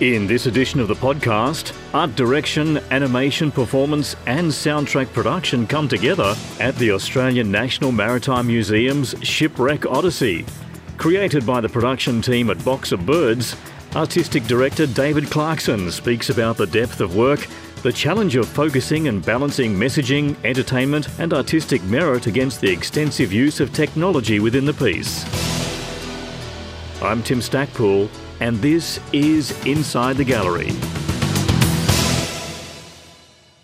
[0.00, 6.34] In this edition of the podcast, art direction, animation, performance, and soundtrack production come together
[6.58, 10.46] at the Australian National Maritime Museum's Shipwreck Odyssey.
[10.96, 13.54] Created by the production team at Box of Birds,
[13.94, 17.46] artistic director David Clarkson speaks about the depth of work,
[17.82, 23.60] the challenge of focusing and balancing messaging, entertainment, and artistic merit against the extensive use
[23.60, 25.26] of technology within the piece.
[27.02, 28.08] I'm Tim Stackpool
[28.40, 30.70] and this is Inside the Gallery.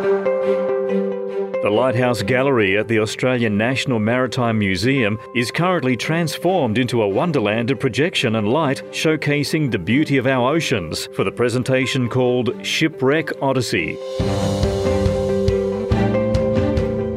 [1.66, 7.72] The Lighthouse Gallery at the Australian National Maritime Museum is currently transformed into a wonderland
[7.72, 13.42] of projection and light showcasing the beauty of our oceans for the presentation called Shipwreck
[13.42, 13.98] Odyssey.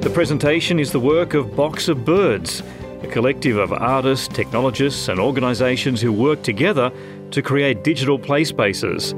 [0.00, 2.64] The presentation is the work of Box of Birds,
[3.04, 6.90] a collective of artists, technologists, and organisations who work together
[7.30, 9.12] to create digital play spaces.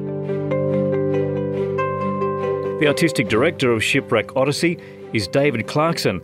[2.79, 4.79] The artistic director of Shipwreck Odyssey
[5.15, 6.21] is David Clarkson.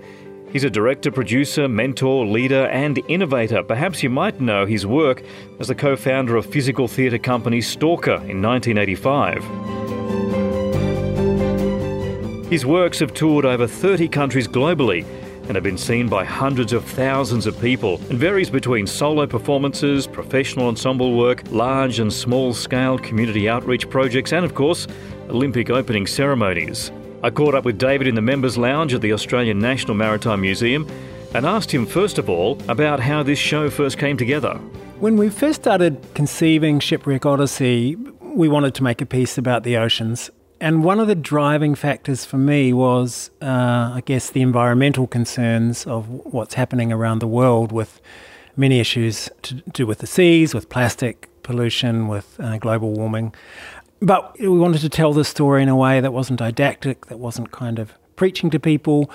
[0.53, 3.63] He's a director, producer, mentor, leader, and innovator.
[3.63, 5.23] Perhaps you might know his work
[5.61, 9.45] as the co founder of physical theatre company Stalker in 1985.
[12.51, 15.05] His works have toured over 30 countries globally
[15.49, 20.07] and have been seen by hundreds of thousands of people and varies between solo performances,
[20.07, 24.87] professional ensemble work, large and small scale community outreach projects, and of course,
[25.29, 26.91] Olympic opening ceremonies.
[27.21, 30.89] I caught up with David in the members' lounge at the Australian National Maritime Museum
[31.35, 34.55] and asked him, first of all, about how this show first came together.
[35.01, 39.77] When we first started conceiving Shipwreck Odyssey, we wanted to make a piece about the
[39.77, 40.31] oceans.
[40.61, 45.89] And one of the driving factors for me was, uh, I guess, the environmental concerns
[45.89, 48.01] of what's happening around the world with
[48.57, 53.35] many issues to do with the seas, with plastic pollution, with uh, global warming.
[54.01, 57.51] But we wanted to tell the story in a way that wasn't didactic, that wasn't
[57.51, 59.11] kind of preaching to people,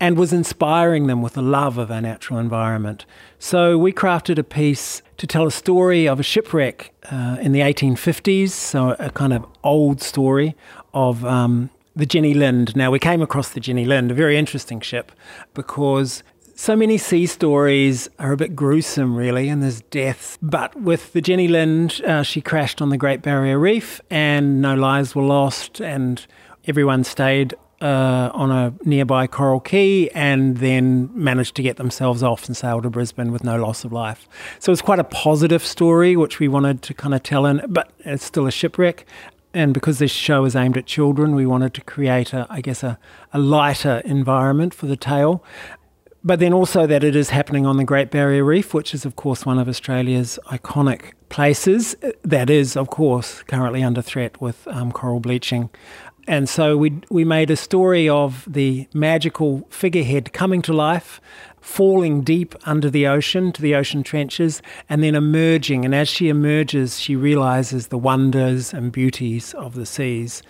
[0.00, 3.04] and was inspiring them with a love of our natural environment.
[3.38, 7.60] So we crafted a piece to tell a story of a shipwreck uh, in the
[7.60, 10.54] 1850s, so a kind of old story
[10.94, 12.76] of um, the Jenny Lind.
[12.76, 15.10] Now, we came across the Jenny Lind, a very interesting ship,
[15.54, 16.22] because
[16.58, 20.36] so many sea stories are a bit gruesome, really, and there's deaths.
[20.42, 24.74] But with the Jenny Lind, uh, she crashed on the Great Barrier Reef, and no
[24.74, 26.26] lives were lost, and
[26.66, 32.48] everyone stayed uh, on a nearby coral cay and then managed to get themselves off
[32.48, 34.28] and sail to Brisbane with no loss of life.
[34.58, 37.92] So it's quite a positive story, which we wanted to kind of tell in, but
[38.00, 39.06] it's still a shipwreck.
[39.54, 42.82] And because this show is aimed at children, we wanted to create, a, I guess,
[42.82, 42.98] a,
[43.32, 45.42] a lighter environment for the tale
[46.24, 49.16] but then also that it is happening on the Great Barrier Reef, which is, of
[49.16, 51.94] course, one of Australia's iconic places.
[52.22, 55.70] That is, of course, currently under threat with um, coral bleaching.
[56.26, 61.22] And so we, we made a story of the magical figurehead coming to life,
[61.62, 64.60] falling deep under the ocean to the ocean trenches,
[64.90, 65.86] and then emerging.
[65.86, 70.42] And as she emerges, she realizes the wonders and beauties of the seas.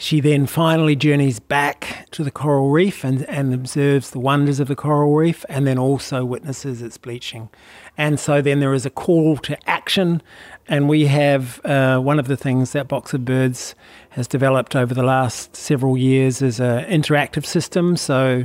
[0.00, 4.68] She then finally journeys back to the coral reef and, and observes the wonders of
[4.68, 7.48] the coral reef and then also witnesses its bleaching.
[7.96, 10.22] And so then there is a call to action.
[10.68, 13.74] And we have uh, one of the things that Box of Birds
[14.10, 17.96] has developed over the last several years is an interactive system.
[17.96, 18.44] So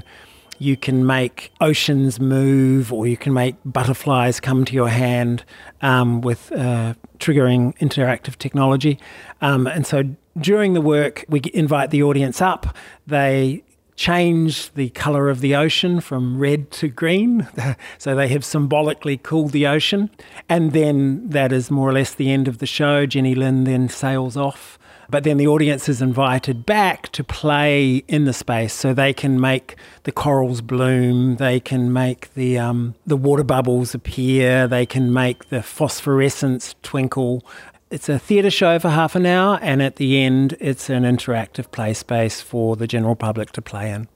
[0.59, 5.43] you can make oceans move or you can make butterflies come to your hand
[5.81, 8.99] um, with uh, triggering interactive technology.
[9.41, 10.03] Um, and so
[10.37, 12.75] during the work, we invite the audience up.
[13.07, 13.63] They
[13.95, 17.47] change the colour of the ocean from red to green.
[17.97, 20.09] so they have symbolically cooled the ocean.
[20.49, 23.05] And then that is more or less the end of the show.
[23.05, 24.79] Jenny Lind then sails off.
[25.13, 29.39] But then the audience is invited back to play in the space so they can
[29.39, 29.75] make
[30.05, 35.49] the corals bloom, they can make the, um, the water bubbles appear, they can make
[35.49, 37.45] the phosphorescence twinkle.
[37.91, 41.69] It's a theatre show for half an hour, and at the end, it's an interactive
[41.69, 44.07] play space for the general public to play in.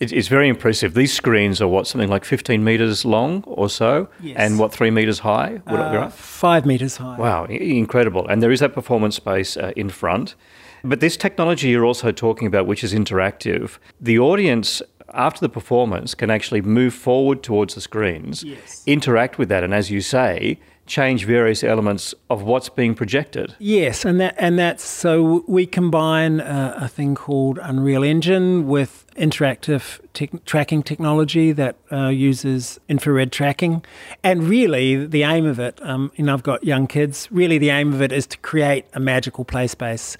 [0.00, 0.94] It's very impressive.
[0.94, 4.08] These screens are what, something like 15 metres long or so?
[4.22, 4.34] Yes.
[4.38, 5.60] And what, three metres high?
[5.66, 6.12] Would uh, right?
[6.12, 7.18] Five metres high.
[7.18, 8.26] Wow, incredible.
[8.26, 10.36] And there is that performance space uh, in front.
[10.82, 14.80] But this technology you're also talking about, which is interactive, the audience
[15.12, 18.82] after the performance can actually move forward towards the screens, yes.
[18.86, 20.58] interact with that, and as you say,
[20.90, 23.54] change various elements of what's being projected.
[23.60, 30.00] Yes, and that and that's so we combine a thing called Unreal Engine with interactive
[30.14, 33.84] te- tracking technology that uh, uses infrared tracking,
[34.24, 37.28] and really the aim of it, um, you know, I've got young kids.
[37.30, 40.16] Really, the aim of it is to create a magical play space,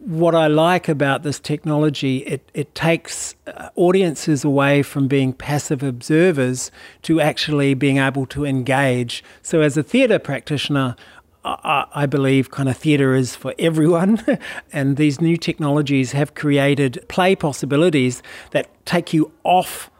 [0.00, 5.82] what I like about this technology, it, it takes uh, audiences away from being passive
[5.82, 6.70] observers
[7.02, 9.22] to actually being able to engage.
[9.42, 10.96] So, as a theatre practitioner,
[11.44, 14.24] I, I believe kind of theatre is for everyone,
[14.72, 18.22] and these new technologies have created play possibilities
[18.52, 19.90] that take you off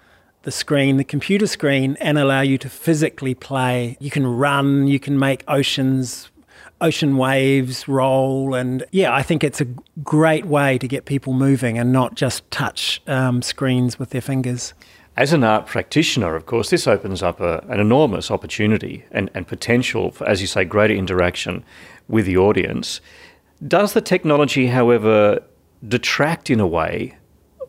[0.43, 3.97] the screen, the computer screen, and allow you to physically play.
[4.01, 6.32] You can run, you can make oceans
[6.83, 8.55] ocean waves roll.
[8.55, 9.67] And yeah, I think it's a
[10.03, 14.75] great way to get people moving and not just touch um, screens with their fingers.
[15.17, 19.47] As an art practitioner, of course, this opens up a, an enormous opportunity and, and
[19.47, 21.65] potential for, as you say, greater interaction
[22.09, 23.01] with the audience.
[23.67, 25.43] Does the technology, however,
[25.87, 27.17] detract in a way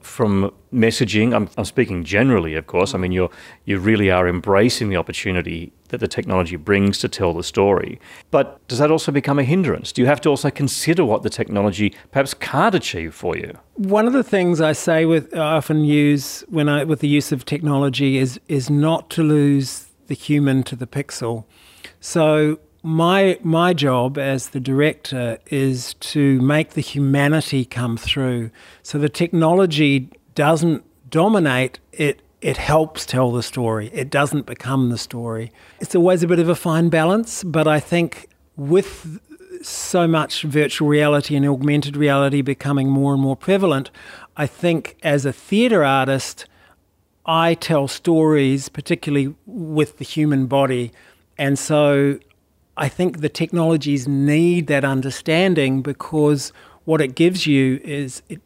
[0.01, 1.35] from messaging?
[1.35, 2.95] I'm, I'm, speaking generally, of course.
[2.95, 3.29] I mean, you
[3.65, 7.99] you really are embracing the opportunity that the technology brings to tell the story.
[8.31, 9.91] But does that also become a hindrance?
[9.91, 13.55] Do you have to also consider what the technology perhaps can't achieve for you?
[13.75, 17.31] One of the things I say with I often use when I with the use
[17.31, 21.45] of technology is is not to lose the human to the pixel.
[21.99, 28.49] So my my job as the director is to make the humanity come through.
[28.81, 33.89] So the technology doesn't dominate it it helps tell the story.
[33.93, 35.51] It doesn't become the story.
[35.79, 39.19] It's always a bit of a fine balance, but I think with
[39.61, 43.91] so much virtual reality and augmented reality becoming more and more prevalent,
[44.35, 46.45] I think as a theatre artist,
[47.25, 50.91] I tell stories, particularly with the human body.
[51.37, 52.19] And so
[52.75, 56.51] I think the technologies need that understanding because
[56.83, 58.41] what it gives you is it,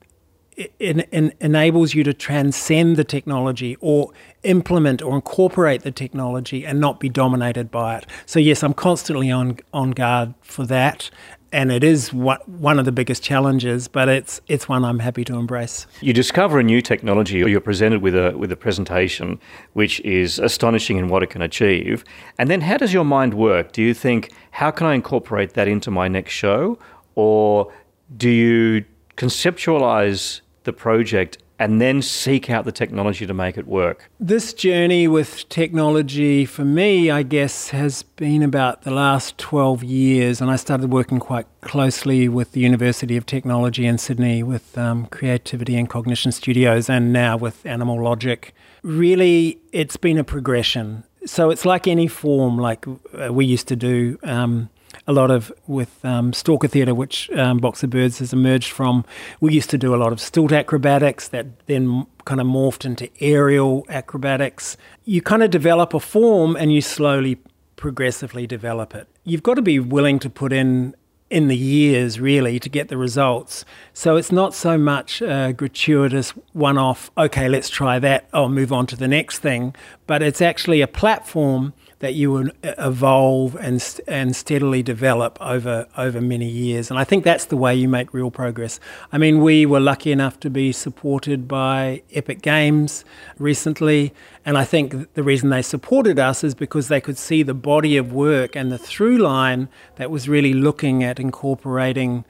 [0.58, 4.12] it, enables you to transcend the technology or
[4.44, 8.06] implement or incorporate the technology and not be dominated by it.
[8.26, 11.12] So yes, I'm constantly on on guard for that,
[11.52, 15.24] and it is what, one of the biggest challenges, but it's it's one I'm happy
[15.26, 15.86] to embrace.
[16.02, 19.40] You discover a new technology, or you're presented with a with a presentation
[19.74, 22.04] which is astonishing in what it can achieve,
[22.40, 23.74] and then how does your mind work?
[23.74, 26.80] Do you think how can I incorporate that into my next show,
[27.14, 27.72] or
[28.16, 28.86] do you
[29.18, 34.10] conceptualize the project and then seek out the technology to make it work?
[34.20, 40.40] This journey with technology for me, I guess, has been about the last 12 years.
[40.40, 45.08] And I started working quite closely with the University of Technology in Sydney with um,
[45.08, 48.54] Creativity and Cognition Studios and now with Animal Logic.
[48.84, 51.04] Really, it's been a progression.
[51.26, 54.20] So it's like any form, like uh, we used to do.
[54.24, 54.70] Um,
[55.08, 59.06] a lot of with um, Stalker Theatre, which um, Box of Birds has emerged from.
[59.40, 63.10] We used to do a lot of stilt acrobatics that then kind of morphed into
[63.22, 64.76] aerial acrobatics.
[65.06, 67.40] You kind of develop a form and you slowly,
[67.78, 69.08] progressively develop it.
[69.24, 70.94] You've got to be willing to put in
[71.30, 73.66] in the years really to get the results.
[73.94, 78.72] So it's not so much a gratuitous one off, okay, let's try that, I'll move
[78.72, 83.56] on to the next thing, but it's actually a platform that you would uh, evolve
[83.56, 86.90] and and steadily develop over over many years.
[86.90, 88.80] And I think that's the way you make real progress.
[89.12, 93.04] I mean, we were lucky enough to be supported by Epic Games
[93.40, 94.14] recently,
[94.46, 97.98] and I think the reason they supported us is because they could see the body
[97.98, 102.26] of work and the through line that was really looking at incorporating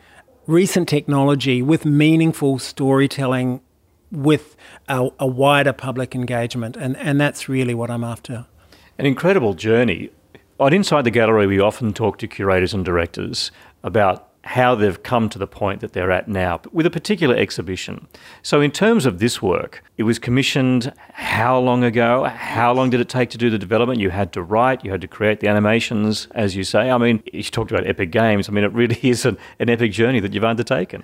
[0.46, 3.60] recent technology with meaningful storytelling
[4.10, 4.56] with
[4.88, 8.46] a, a wider public engagement and, and that's really what I'm after
[8.98, 10.10] an incredible journey.
[10.60, 13.52] On Inside the Gallery, we often talk to curators and directors
[13.84, 18.08] about how they've come to the point that they're at now with a particular exhibition.
[18.42, 22.24] So, in terms of this work, it was commissioned how long ago?
[22.24, 24.00] How long did it take to do the development?
[24.00, 26.90] You had to write, you had to create the animations, as you say.
[26.90, 28.48] I mean, you talked about epic games.
[28.48, 31.04] I mean, it really is an, an epic journey that you've undertaken.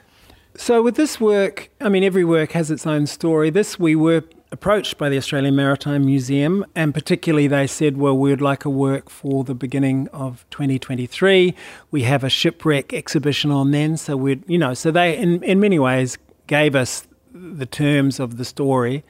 [0.55, 3.49] So, with this work, I mean, every work has its own story.
[3.49, 4.23] This, we were
[4.53, 9.09] approached by the Australian Maritime Museum, and particularly they said, well, we'd like a work
[9.09, 11.55] for the beginning of 2023.
[11.89, 15.59] We have a shipwreck exhibition on then, so we'd, you know, so they, in, in
[15.59, 19.03] many ways, gave us the terms of the story.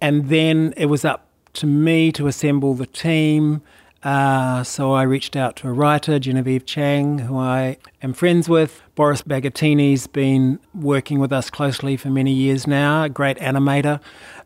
[0.00, 3.62] And then it was up to me to assemble the team.
[4.04, 8.82] Uh, so I reached out to a writer, Genevieve Chang, who I am friends with.
[8.94, 14.00] Boris Bagatini's been working with us closely for many years now, a great animator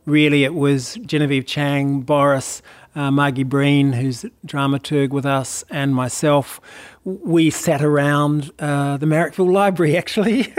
[0.09, 2.63] really it was Genevieve Chang, Boris,
[2.95, 6.61] uh, Margie Breen, who's dramaturg with us, and myself.
[7.09, 10.53] We sat around uh, the Marrickville Library actually,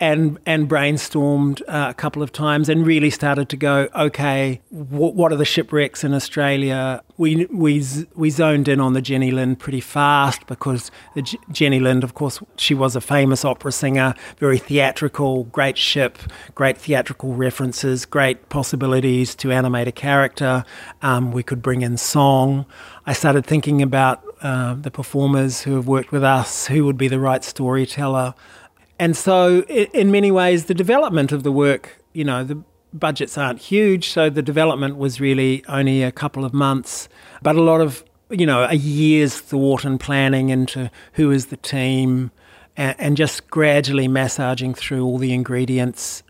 [0.00, 5.14] and and brainstormed uh, a couple of times, and really started to go, okay, what,
[5.14, 7.02] what are the shipwrecks in Australia?
[7.18, 7.84] We we
[8.14, 12.40] we zoned in on the Jenny Lind pretty fast because the Jenny Lind, of course,
[12.56, 16.16] she was a famous opera singer, very theatrical, great ship,
[16.54, 20.64] great theatrical references, great possibilities to animate a character.
[21.02, 22.64] Um, we could bring in song.
[23.08, 27.08] I started thinking about uh, the performers who have worked with us, who would be
[27.08, 28.34] the right storyteller.
[28.98, 32.62] And so, in many ways, the development of the work, you know, the
[32.92, 37.08] budgets aren't huge, so the development was really only a couple of months,
[37.40, 41.56] but a lot of, you know, a year's thought and planning into who is the
[41.56, 42.30] team
[42.76, 46.22] and, and just gradually massaging through all the ingredients.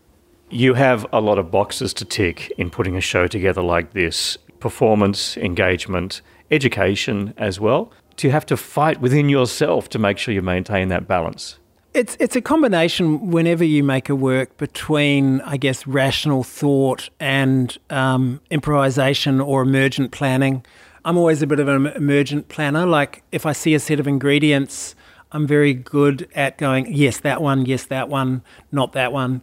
[0.49, 4.37] You have a lot of boxes to tick in putting a show together like this
[4.61, 6.21] performance, engagement,
[6.51, 7.91] education as well?
[8.21, 11.57] You have to fight within yourself to make sure you maintain that balance?
[11.93, 17.75] It's it's a combination whenever you make a work between I guess rational thought and
[17.89, 20.65] um, improvisation or emergent planning.
[21.05, 22.85] I'm always a bit of an emergent planner.
[22.85, 24.95] Like if I see a set of ingredients,
[25.31, 29.41] I'm very good at going yes that one, yes that one, not that one,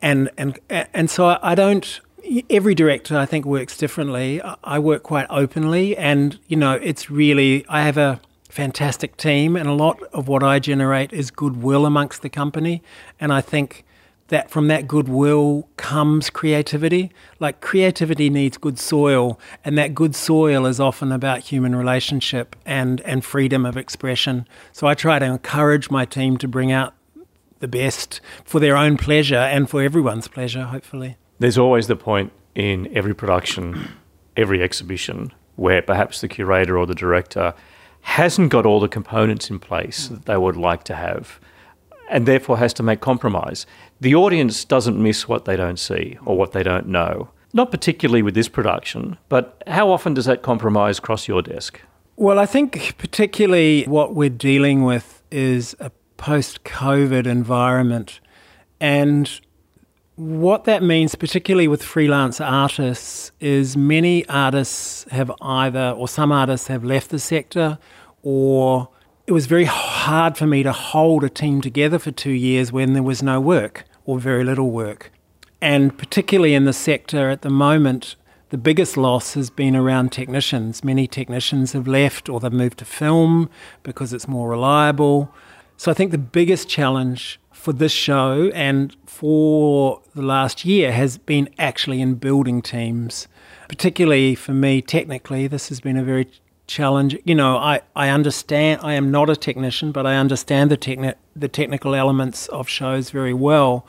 [0.00, 2.00] and and and so I don't
[2.50, 4.40] every director I think works differently.
[4.62, 9.68] I work quite openly, and you know, it's really I have a fantastic team, and
[9.68, 12.82] a lot of what I generate is goodwill amongst the company,
[13.20, 13.84] and I think
[14.28, 17.12] that from that goodwill comes creativity.
[17.40, 23.00] Like creativity needs good soil, and that good soil is often about human relationship and
[23.02, 24.48] and freedom of expression.
[24.72, 26.94] So I try to encourage my team to bring out
[27.60, 31.16] the best for their own pleasure and for everyone's pleasure, hopefully.
[31.38, 33.90] There's always the point in every production,
[34.36, 37.54] every exhibition, where perhaps the curator or the director
[38.02, 41.40] hasn't got all the components in place that they would like to have
[42.10, 43.66] and therefore has to make compromise.
[44.00, 47.30] The audience doesn't miss what they don't see or what they don't know.
[47.52, 51.80] Not particularly with this production, but how often does that compromise cross your desk?
[52.16, 58.20] Well, I think particularly what we're dealing with is a post COVID environment.
[58.80, 59.40] And
[60.16, 66.68] what that means, particularly with freelance artists, is many artists have either, or some artists
[66.68, 67.78] have left the sector,
[68.22, 68.88] or
[69.26, 72.92] it was very hard for me to hold a team together for two years when
[72.92, 75.10] there was no work or very little work.
[75.60, 78.16] And particularly in the sector at the moment,
[78.50, 80.84] the biggest loss has been around technicians.
[80.84, 83.48] Many technicians have left or they've moved to film
[83.82, 85.34] because it's more reliable.
[85.76, 91.16] So I think the biggest challenge for this show and for the last year has
[91.16, 93.26] been actually in building teams.
[93.68, 96.28] Particularly for me, technically, this has been a very
[96.66, 97.16] challenge.
[97.24, 101.14] You know, I, I understand, I am not a technician, but I understand the, techni-
[101.34, 103.86] the technical elements of shows very well.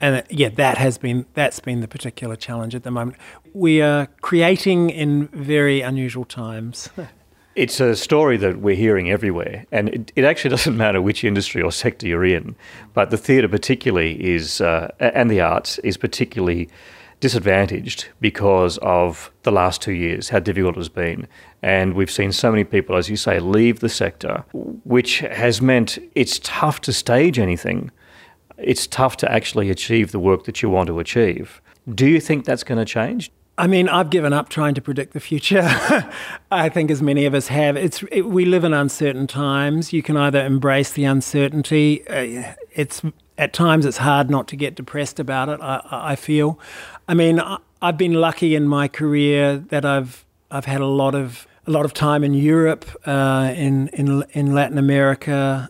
[0.00, 3.18] And yeah, that has been that's been the particular challenge at the moment.
[3.52, 6.88] We are creating in very unusual times.
[7.60, 11.60] It's a story that we're hearing everywhere, and it, it, actually doesn't matter which industry
[11.60, 12.56] or sector you're in,
[12.94, 16.70] but the theatre particularly is, uh, and the arts is particularly
[17.20, 21.28] disadvantaged because of the last two years, how difficult it has been.
[21.60, 25.98] And we've seen so many people, as you say, leave the sector, which has meant
[26.14, 27.90] it's tough to stage anything.
[28.56, 31.60] It's tough to actually achieve the work that you want to achieve.
[31.94, 33.30] Do you think that's going to change?
[33.60, 35.60] I mean, I've given up trying to predict the future.
[36.50, 39.92] I think, as many of us have, it's it, we live in uncertain times.
[39.92, 42.08] You can either embrace the uncertainty.
[42.08, 43.02] Uh, it's
[43.36, 45.60] at times it's hard not to get depressed about it.
[45.60, 46.58] I, I feel.
[47.06, 51.14] I mean, I, I've been lucky in my career that I've I've had a lot
[51.14, 55.68] of a lot of time in Europe, uh, in in in Latin America,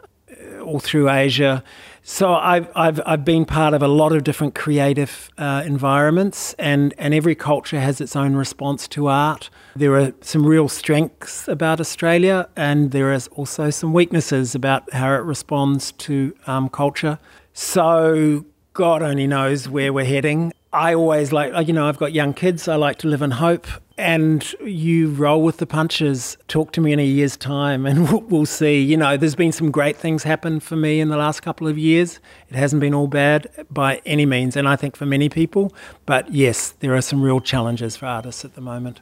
[0.62, 1.64] all through Asia.
[2.12, 6.92] So I've, I've, I've been part of a lot of different creative uh, environments, and,
[6.98, 9.48] and every culture has its own response to art.
[9.76, 15.14] There are some real strengths about Australia, and there is also some weaknesses about how
[15.14, 17.20] it responds to um, culture.
[17.52, 20.52] So God only knows where we're heading.
[20.72, 22.68] I always like, you know, I've got young kids.
[22.68, 23.66] I like to live in hope.
[23.98, 26.38] And you roll with the punches.
[26.48, 28.80] Talk to me in a year's time and we'll see.
[28.80, 31.76] You know, there's been some great things happen for me in the last couple of
[31.76, 32.20] years.
[32.48, 34.56] It hasn't been all bad by any means.
[34.56, 35.74] And I think for many people.
[36.06, 39.00] But yes, there are some real challenges for artists at the moment.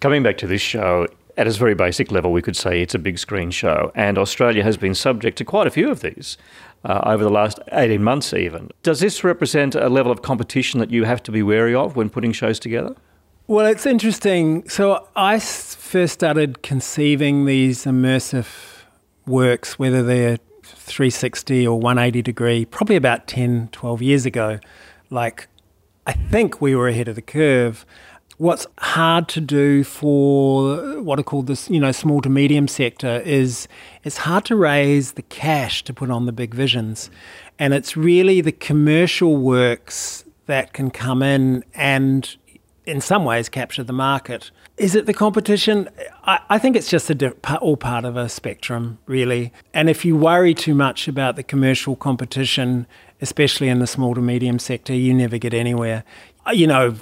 [0.00, 1.08] Coming back to this show,
[1.38, 4.64] at its very basic level, we could say it's a big screen show, and Australia
[4.64, 6.36] has been subject to quite a few of these
[6.84, 8.70] uh, over the last 18 months, even.
[8.82, 12.10] Does this represent a level of competition that you have to be wary of when
[12.10, 12.96] putting shows together?
[13.46, 14.68] Well, it's interesting.
[14.68, 18.82] So I first started conceiving these immersive
[19.24, 24.58] works, whether they're 360 or 180 degree, probably about 10, 12 years ago.
[25.08, 25.46] Like,
[26.04, 27.86] I think we were ahead of the curve
[28.38, 33.20] what's hard to do for what are called this, you know, small to medium sector
[33.24, 33.68] is
[34.04, 37.10] it's hard to raise the cash to put on the big visions.
[37.58, 42.36] And it's really the commercial works that can come in and
[42.86, 44.50] in some ways capture the market.
[44.78, 45.88] Is it the competition?
[46.24, 47.10] I, I think it's just
[47.60, 49.52] all part of a spectrum, really.
[49.74, 52.86] And if you worry too much about the commercial competition,
[53.20, 56.04] especially in the small to medium sector, you never get anywhere.
[56.52, 56.94] You know,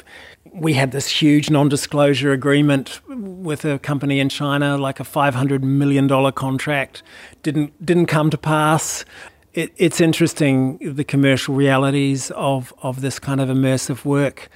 [0.58, 5.62] we had this huge non-disclosure agreement with a company in China, like a five hundred
[5.62, 7.02] million dollar contract,
[7.42, 9.04] didn't didn't come to pass.
[9.52, 14.48] It, it's interesting the commercial realities of of this kind of immersive work.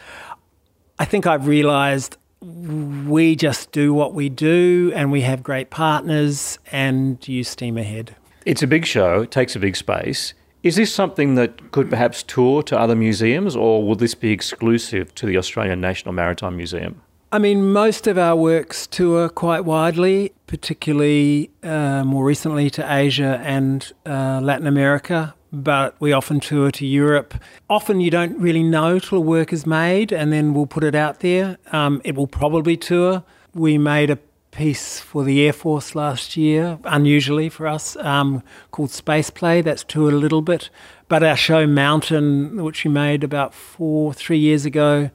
[0.99, 6.59] I think I've realised we just do what we do, and we have great partners,
[6.73, 8.17] and you steam ahead.
[8.47, 9.23] It's a big show.
[9.23, 10.33] It takes a big space.
[10.63, 15.15] Is this something that could perhaps tour to other museums, or will this be exclusive
[15.15, 17.01] to the Australian National Maritime Museum?
[17.33, 23.41] I mean, most of our works tour quite widely, particularly uh, more recently to Asia
[23.43, 27.35] and uh, Latin America, but we often tour to Europe.
[27.71, 30.95] Often you don't really know till a work is made, and then we'll put it
[30.95, 31.57] out there.
[31.73, 33.25] Um, it will probably tour.
[33.55, 34.19] We made a
[34.61, 38.43] piece for the Air Force last year, unusually for us, um,
[38.73, 39.63] called Space Play.
[39.63, 40.69] That's toured a little bit.
[41.09, 45.11] But our show Mountain, which we made about four, three years ago,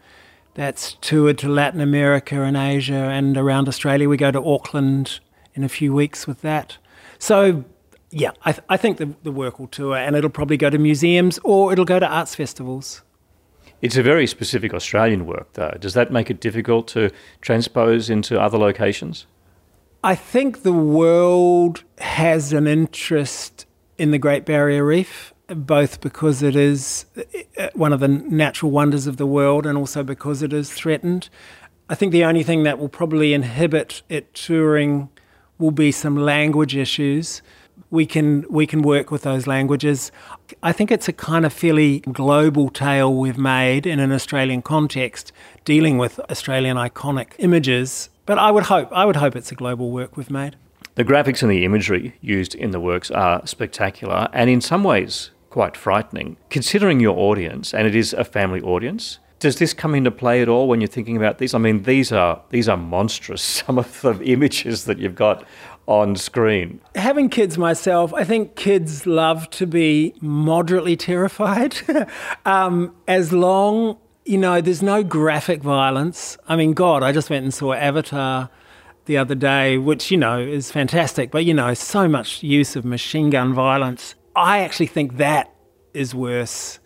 [0.55, 4.09] that's toured to Latin America and Asia and around Australia.
[4.09, 5.19] We go to Auckland
[5.53, 6.79] in a few weeks with that.
[7.19, 7.65] So,
[8.09, 10.79] yeah, I, th- I think the, the work will tour and it'll probably go to
[10.79, 13.03] museums or it'll go to arts festivals.
[13.83, 15.77] It's a very specific Australian work, though.
[15.79, 19.27] Does that make it difficult to transpose into other locations?
[20.05, 23.65] I think the world has an interest
[23.97, 27.05] in the Great Barrier Reef, both because it is
[27.57, 31.27] uh, one of the natural wonders of the world and also because it is threatened.
[31.89, 35.09] I think the only thing that will probably inhibit it touring
[35.57, 37.41] will be some language issues
[37.89, 40.11] we can we can work with those languages.
[40.61, 45.31] I think it's a kind of fairly global tale we've made in an Australian context,
[45.63, 48.09] dealing with Australian iconic images.
[48.25, 50.55] But I would hope I would hope it's a global work we've made.
[50.95, 55.31] The graphics and the imagery used in the works are spectacular and in some ways
[55.49, 56.37] quite frightening.
[56.49, 60.49] Considering your audience, and it is a family audience, does this come into play at
[60.49, 61.53] all when you're thinking about these?
[61.53, 63.41] I mean, these are these are monstrous.
[63.65, 65.45] Some of the images that you've got
[65.87, 66.81] on screen.
[66.95, 71.77] Having kids myself, I think kids love to be moderately terrified.
[72.45, 76.37] um, as long, you know, there's no graphic violence.
[76.47, 78.49] I mean, God, I just went and saw Avatar
[79.05, 82.83] the other day, which, you know, is fantastic, but, you know, so much use of
[82.83, 84.15] machine gun violence.
[84.35, 85.53] I actually think that
[85.93, 86.79] is worse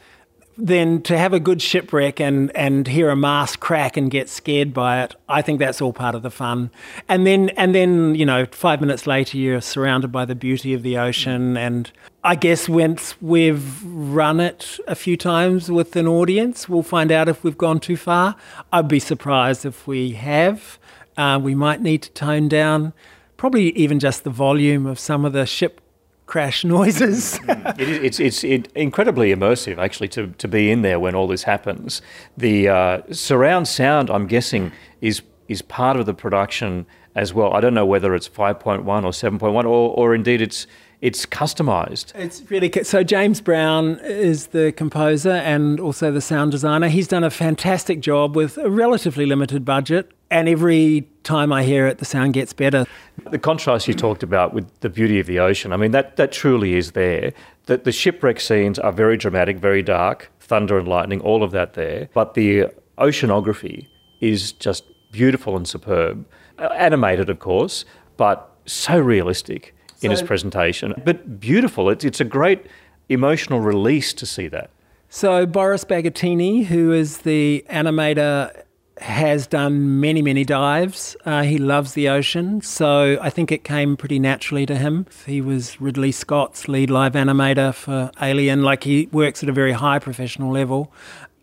[0.60, 4.74] then to have a good shipwreck and, and hear a mast crack and get scared
[4.74, 6.70] by it, I think that's all part of the fun.
[7.08, 10.84] And then and then you know five minutes later you're surrounded by the beauty of
[10.84, 11.56] the ocean.
[11.56, 11.92] And
[12.24, 17.30] I guess once we've run it a few times with an audience, we'll find out
[17.30, 18.36] if we've gone too far.
[18.74, 20.78] I'd be surprised if we have.
[21.18, 22.94] Uh, we might need to tone down,
[23.36, 25.82] probably even just the volume of some of the ship
[26.30, 27.40] crash noises.
[27.48, 31.28] it is, it's it's it, incredibly immersive, actually, to, to be in there when all
[31.28, 32.04] this happens.
[32.38, 37.54] The uh, surround sound, I'm guessing, is is part of the production as well.
[37.54, 40.68] I don't know whether it's 5.1 or 7.1, or, or indeed it's
[41.02, 42.14] it's customized.
[42.16, 43.04] It's really so.
[43.04, 46.90] James Brown is the composer and also the sound designer.
[46.90, 51.88] He's done a fantastic job with a relatively limited budget, and every time I hear
[51.88, 52.86] it, the sound gets better.
[53.30, 56.32] The contrast you talked about with the beauty of the ocean, I mean, that, that
[56.32, 57.34] truly is there.
[57.68, 61.74] The, the shipwreck scenes are very dramatic, very dark, thunder and lightning, all of that
[61.74, 62.10] there.
[62.14, 63.88] But the oceanography
[64.20, 66.26] is just beautiful and superb.
[66.58, 67.86] Uh, animated, of course,
[68.18, 70.94] but so realistic so, in his presentation.
[71.04, 71.90] But beautiful.
[71.90, 72.66] It's, it's a great
[73.10, 74.70] emotional release to see that.
[75.10, 78.64] So, Boris Bagatini, who is the animator,
[79.02, 81.16] has done many, many dives.
[81.26, 85.06] Uh, he loves the ocean, so I think it came pretty naturally to him.
[85.26, 89.72] He was Ridley Scott's lead live animator for Alien, like he works at a very
[89.72, 90.92] high professional level.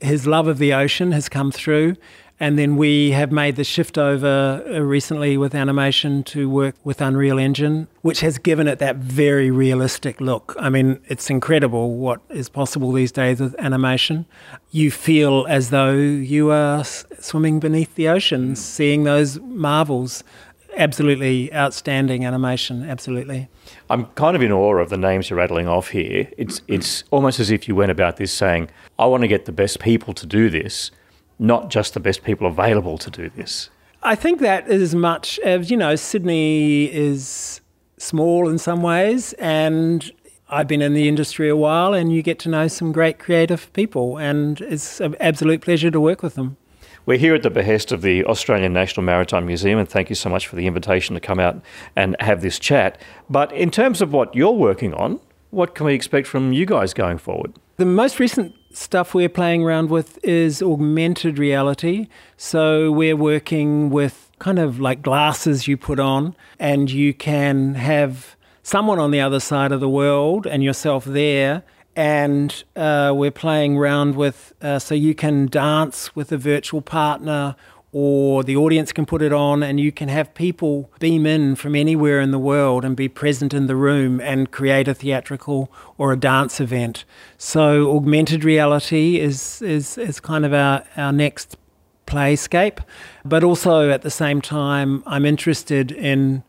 [0.00, 1.96] His love of the ocean has come through.
[2.38, 7.00] And then we have made the shift over uh, recently with animation to work with
[7.00, 10.54] Unreal Engine, which has given it that very realistic look.
[10.58, 14.26] I mean, it's incredible what is possible these days with animation.
[14.70, 20.22] You feel as though you are swimming beneath the ocean, seeing those marvels.
[20.76, 23.48] Absolutely outstanding animation, absolutely.
[23.88, 26.28] I'm kind of in awe of the names you're rattling off here.
[26.36, 28.68] It's, it's almost as if you went about this saying,
[28.98, 30.90] I want to get the best people to do this
[31.38, 33.70] not just the best people available to do this.
[34.02, 37.60] I think that as much as, you know, Sydney is
[37.98, 40.10] small in some ways, and
[40.48, 43.72] I've been in the industry a while, and you get to know some great creative
[43.72, 46.56] people, and it's an absolute pleasure to work with them.
[47.04, 50.28] We're here at the behest of the Australian National Maritime Museum, and thank you so
[50.28, 51.60] much for the invitation to come out
[51.94, 53.00] and have this chat.
[53.30, 55.20] But in terms of what you're working on,
[55.50, 57.54] what can we expect from you guys going forward?
[57.76, 62.08] The most recent stuff we're playing around with is augmented reality.
[62.36, 68.36] So we're working with kind of like glasses you put on, and you can have
[68.62, 71.62] someone on the other side of the world and yourself there.
[71.94, 77.56] And uh, we're playing around with, uh, so you can dance with a virtual partner
[77.98, 81.74] or the audience can put it on and you can have people beam in from
[81.74, 86.12] anywhere in the world and be present in the room and create a theatrical or
[86.12, 87.06] a dance event.
[87.38, 91.56] So augmented reality is is, is kind of our, our next
[92.06, 92.80] playscape.
[93.24, 96.42] But also at the same time I'm interested in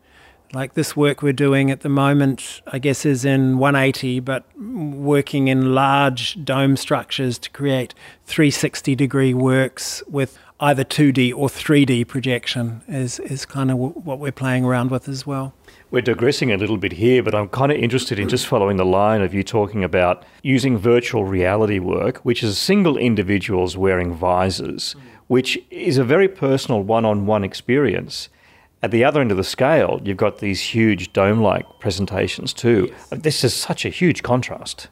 [0.52, 5.48] like this work we're doing at the moment, I guess, is in 180, but working
[5.48, 7.94] in large dome structures to create
[8.26, 14.18] 360 degree works with either 2D or 3D projection is, is kind of w- what
[14.18, 15.54] we're playing around with as well.
[15.90, 18.84] We're digressing a little bit here, but I'm kind of interested in just following the
[18.84, 24.96] line of you talking about using virtual reality work, which is single individuals wearing visors,
[25.28, 28.28] which is a very personal one on one experience.
[28.82, 32.88] At the other end of the scale, you've got these huge dome like presentations too.
[32.90, 33.20] Yes.
[33.22, 34.88] This is such a huge contrast.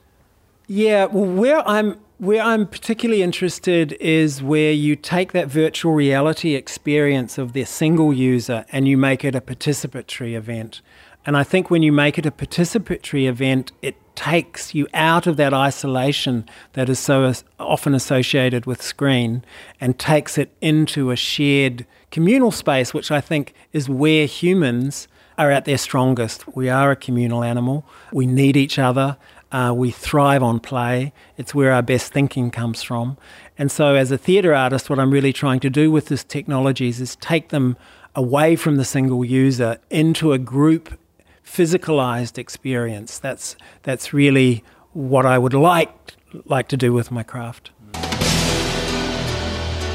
[0.66, 6.55] Yeah, well, where I'm where I'm particularly interested is where you take that virtual reality
[6.55, 10.81] experience of the single user and you make it a participatory event.
[11.27, 15.37] And I think when you make it a participatory event, it takes you out of
[15.37, 19.45] that isolation that is so often associated with screen
[19.81, 25.07] and takes it into a shared communal space, which I think is where humans
[25.39, 26.57] are at their strongest.
[26.57, 27.87] We are a communal animal.
[28.13, 29.19] We need each other.
[29.53, 31.13] Uh, we thrive on play.
[31.37, 33.17] It's where our best thinking comes from.
[33.57, 37.01] And so, as a theatre artist, what I'm really trying to do with these technologies
[37.01, 37.77] is take them
[38.15, 40.99] away from the single user into a group
[41.47, 43.19] physicalized experience.
[43.19, 47.71] That's, that's really what I would like, like to do with my craft.